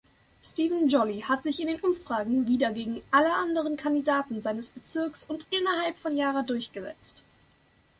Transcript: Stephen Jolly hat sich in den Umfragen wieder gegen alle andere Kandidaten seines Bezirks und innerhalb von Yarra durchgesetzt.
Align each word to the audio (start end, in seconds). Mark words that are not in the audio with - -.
Stephen 0.41 0.87
Jolly 0.89 1.19
hat 1.21 1.43
sich 1.43 1.59
in 1.61 1.67
den 1.67 1.79
Umfragen 1.79 2.47
wieder 2.47 2.71
gegen 2.71 3.03
alle 3.11 3.33
andere 3.35 3.75
Kandidaten 3.75 4.41
seines 4.41 4.69
Bezirks 4.69 5.23
und 5.23 5.45
innerhalb 5.51 5.95
von 5.95 6.17
Yarra 6.17 6.41
durchgesetzt. 6.41 7.23